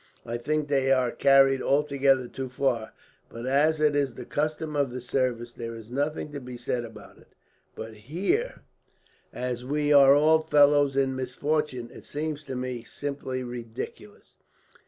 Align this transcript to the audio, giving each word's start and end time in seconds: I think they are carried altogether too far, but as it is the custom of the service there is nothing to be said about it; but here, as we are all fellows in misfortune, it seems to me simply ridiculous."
I 0.25 0.37
think 0.39 0.67
they 0.67 0.91
are 0.91 1.11
carried 1.11 1.61
altogether 1.61 2.27
too 2.27 2.49
far, 2.49 2.91
but 3.29 3.45
as 3.45 3.79
it 3.79 3.95
is 3.95 4.15
the 4.15 4.25
custom 4.25 4.75
of 4.75 4.89
the 4.91 4.99
service 4.99 5.53
there 5.53 5.75
is 5.75 5.91
nothing 5.91 6.31
to 6.31 6.39
be 6.39 6.57
said 6.57 6.83
about 6.83 7.19
it; 7.19 7.35
but 7.75 7.93
here, 7.93 8.63
as 9.31 9.63
we 9.63 9.93
are 9.93 10.15
all 10.15 10.39
fellows 10.39 10.95
in 10.95 11.15
misfortune, 11.15 11.91
it 11.93 12.05
seems 12.05 12.43
to 12.45 12.55
me 12.55 12.81
simply 12.81 13.43
ridiculous." 13.43 14.37